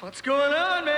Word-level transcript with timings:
What's 0.00 0.20
going 0.22 0.52
on, 0.54 0.84
man? 0.84 0.97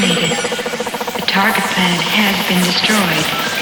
The 0.00 1.24
target 1.26 1.64
planet 1.74 2.00
has 2.00 2.38
been 2.46 2.62
destroyed. 2.62 3.57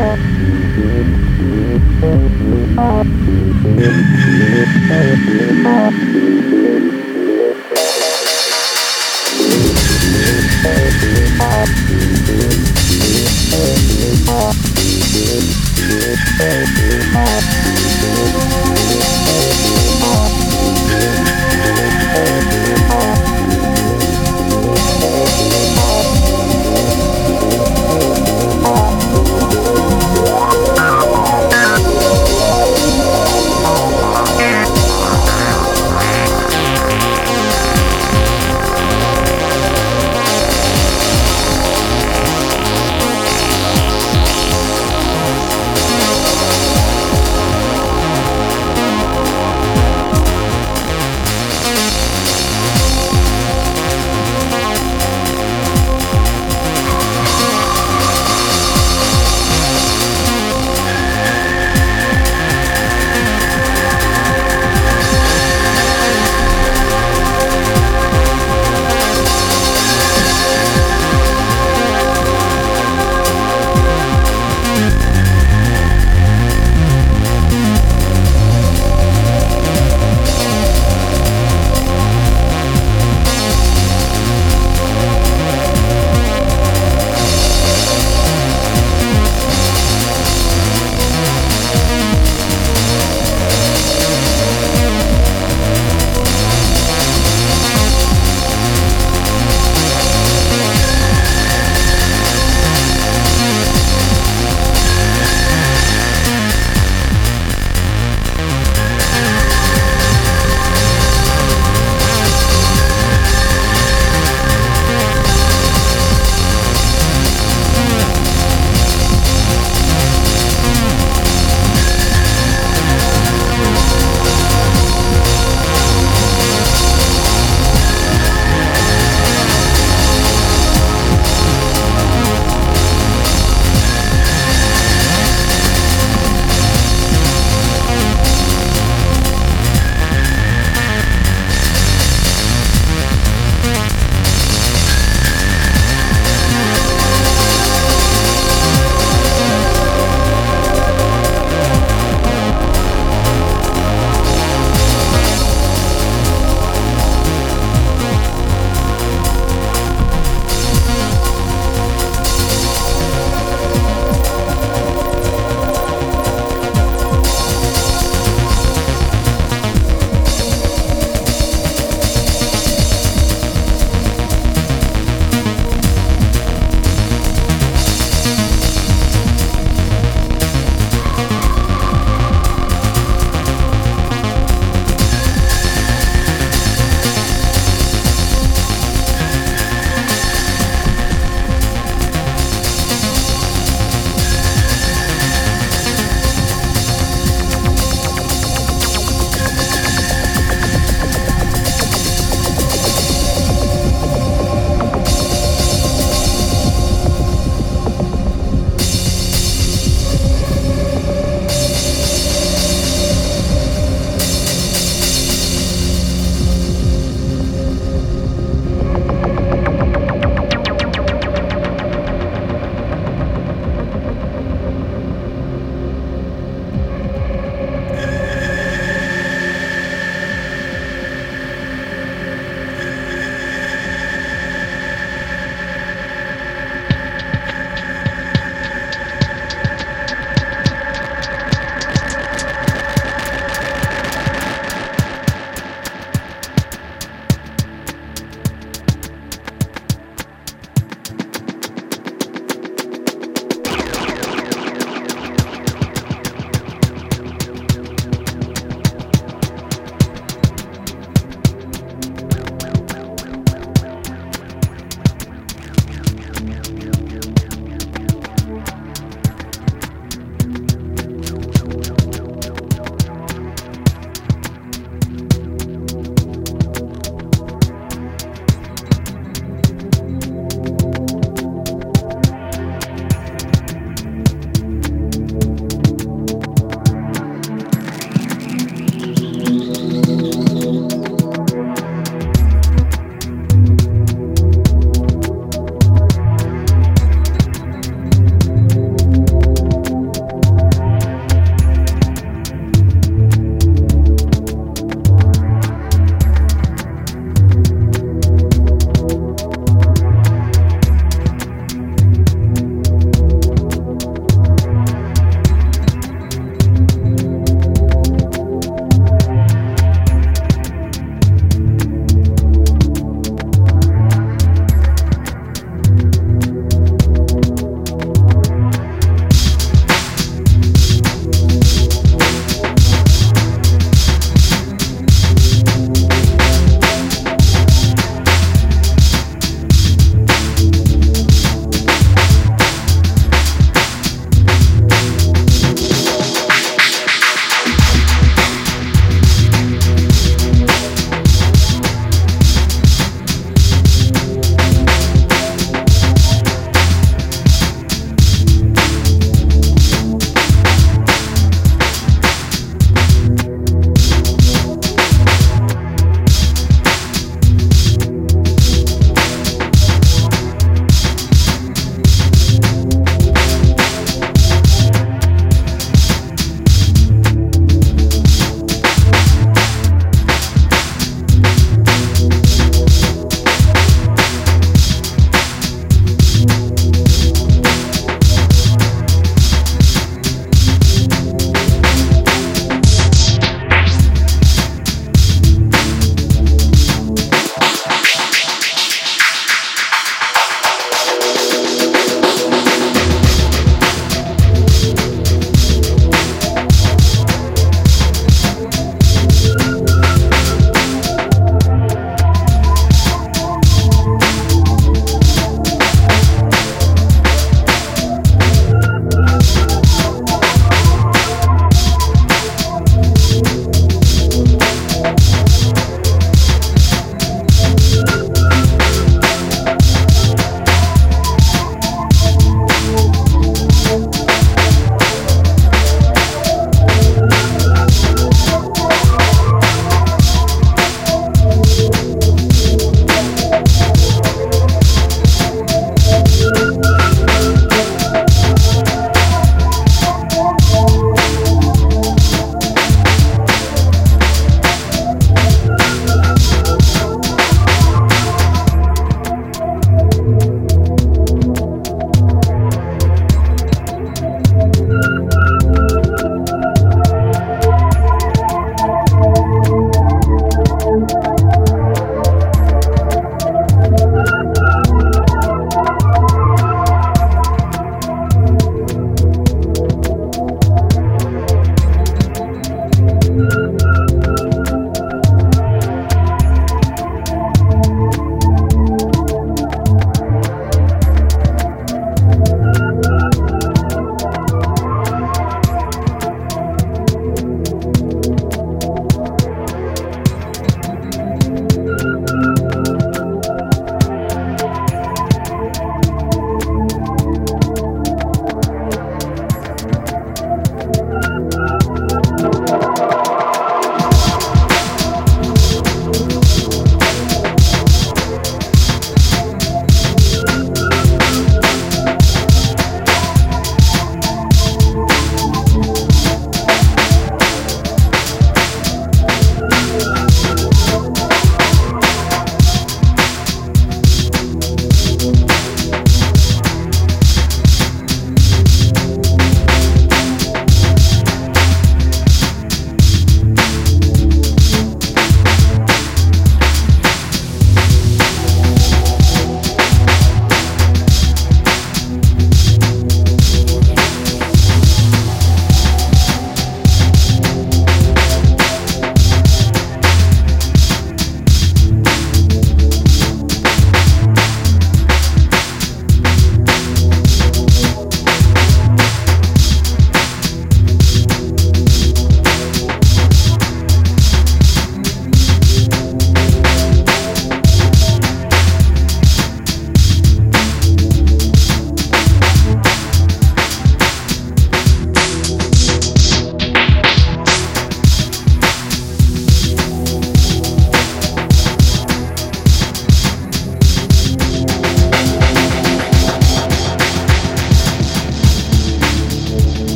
Oh, 0.00 0.28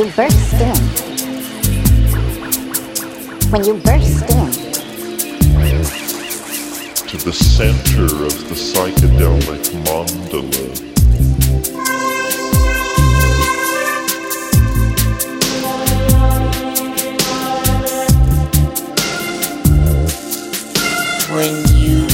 you 0.00 0.10
burst 0.12 0.54
in, 0.54 0.76
when 3.50 3.64
you 3.64 3.74
burst 3.82 4.22
in, 4.30 4.50
To 7.06 7.16
the 7.18 7.32
center 7.34 8.04
of 8.24 8.34
the 8.48 8.54
psychedelic 8.54 9.66
mandala. 9.84 10.68
When 21.28 21.54
you 21.76 22.06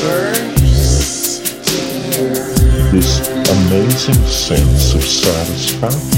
burst 0.00 1.70
in, 1.70 2.92
This 2.92 3.28
amazing 3.50 4.26
sense 4.26 4.94
of 4.94 5.04
satisfaction. 5.04 6.15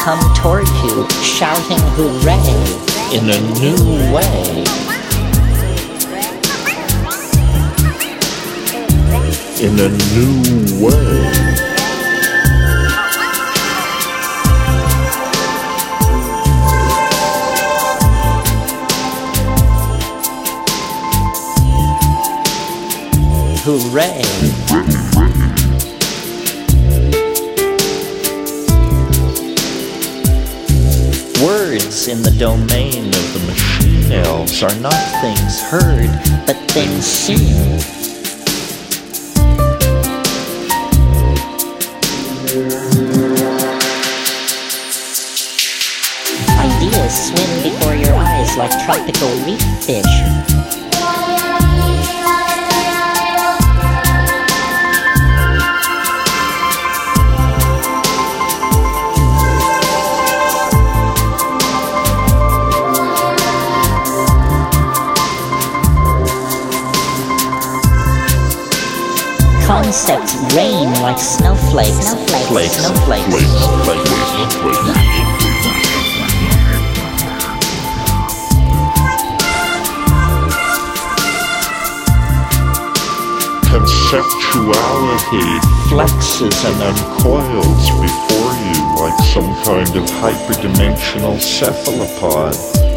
Come 0.00 0.34
toward 0.34 0.66
you, 0.82 1.06
shouting 1.22 1.76
hooray 1.92 2.40
in 3.12 3.28
a 3.28 3.38
new 3.60 3.76
way. 4.14 4.64
In 9.60 9.78
a 9.78 9.90
new 10.14 10.82
way. 10.82 11.60
Hooray. 23.62 25.09
Words 31.90 32.06
in 32.06 32.22
the 32.22 32.30
domain 32.30 33.08
of 33.08 33.32
the 33.34 33.42
machine 33.48 34.12
elves 34.12 34.62
are 34.62 34.74
not 34.76 34.94
things 35.20 35.60
heard, 35.60 36.08
but 36.46 36.56
things 36.70 37.04
seen. 37.04 37.80
Ideas 46.60 47.26
swim 47.26 47.62
before 47.64 47.96
your 47.96 48.14
eyes 48.14 48.56
like 48.56 48.70
tropical 48.84 49.28
reef 49.44 49.60
fish. 49.84 50.59
Concepts 70.00 70.56
rain 70.56 70.88
like 71.02 71.18
snowflakes. 71.18 72.06
Snowflakes. 72.08 72.72
Snowflakes. 72.72 73.26
Place, 73.26 73.52
place, 73.84 74.08
place. 74.56 74.80
Conceptuality 83.68 85.48
flexes 85.90 86.58
and 86.64 86.80
uncoils 86.82 87.84
before 88.00 88.52
you 88.64 88.80
like 88.96 89.18
some 89.26 89.52
kind 89.64 89.92
of 89.96 90.04
hyperdimensional 90.22 91.36
cephalopod. 91.38 92.54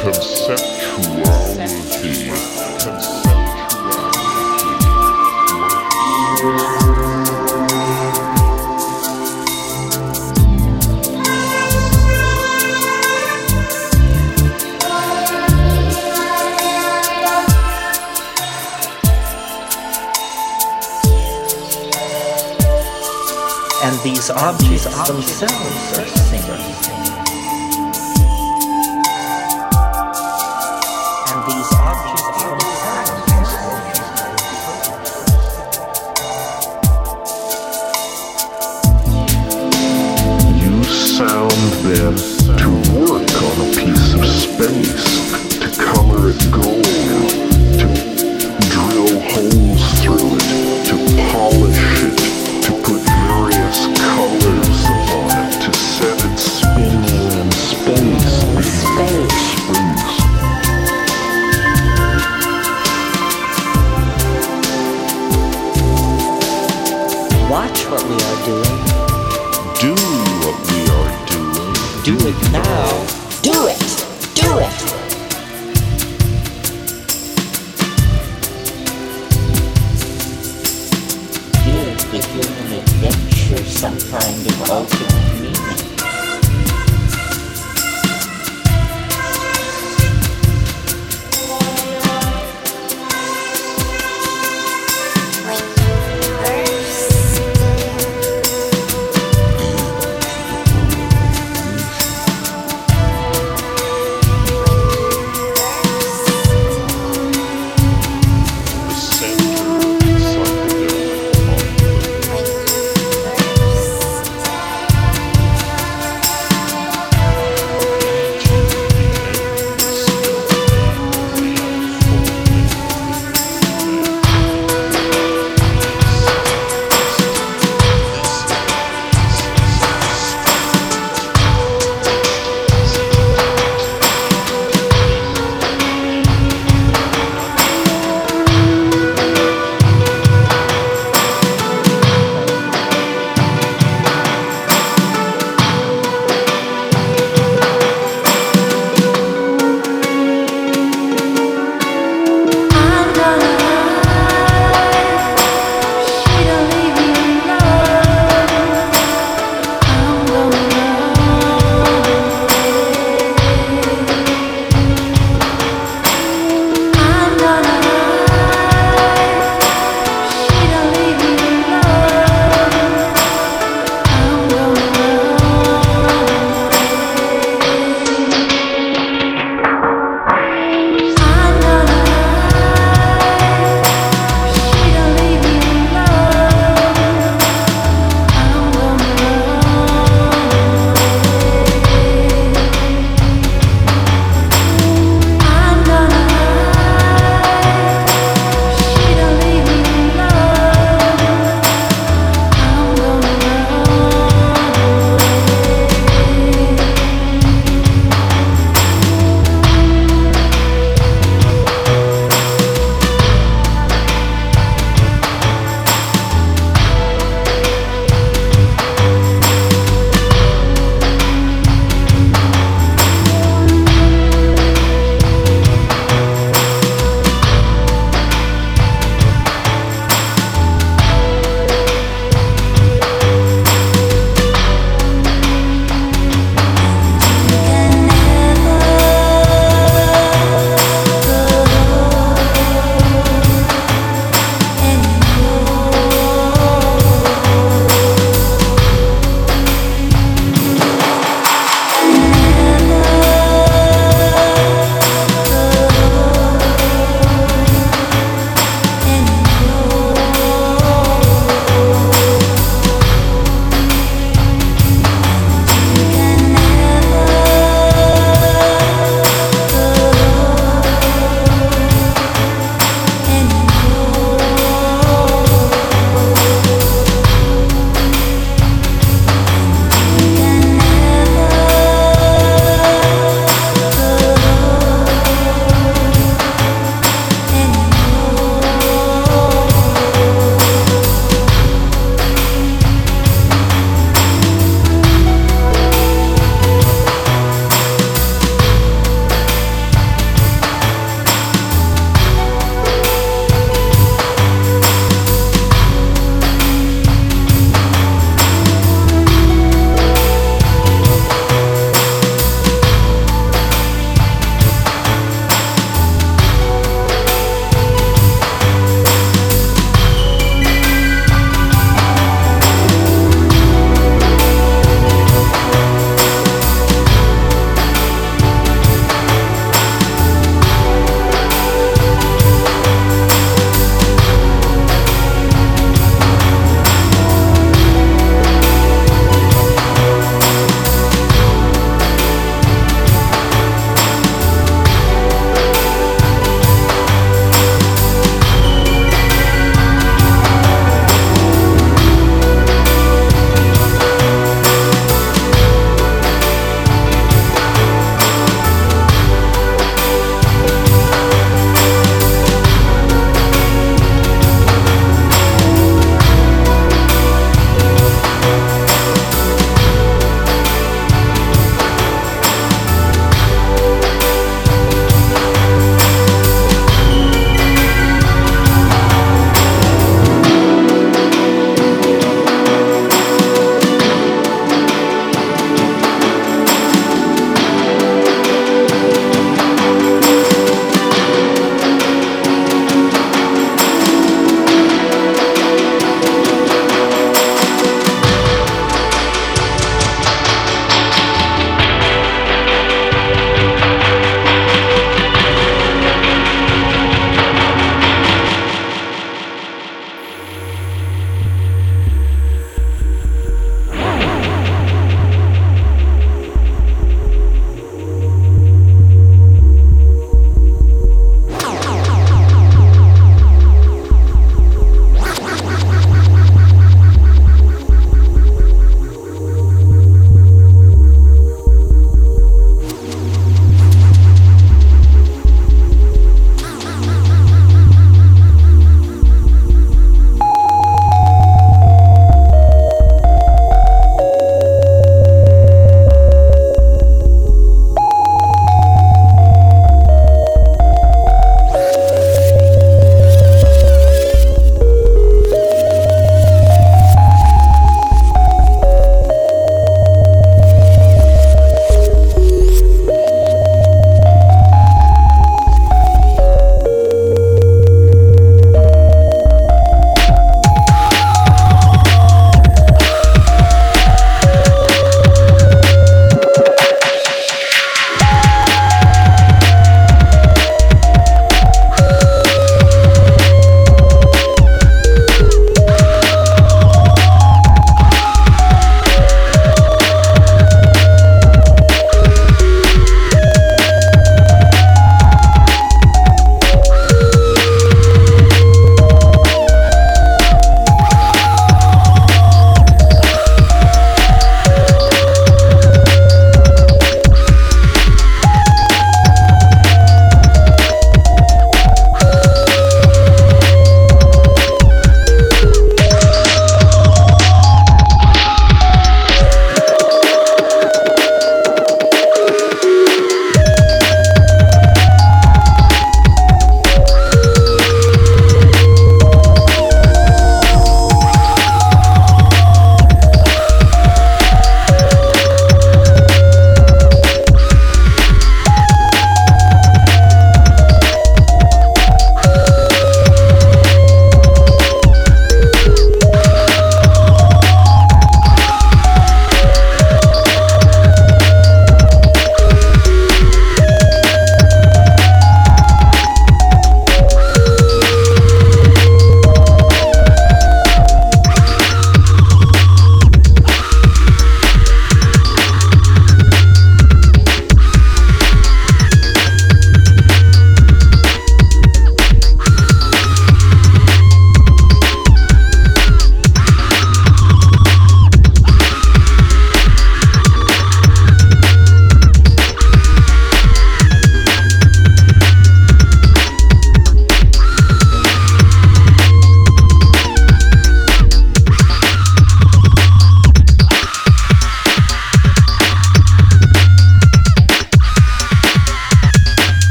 Conceptuality. 0.00 1.43
Objects 24.36 24.84
themselves 25.06 26.23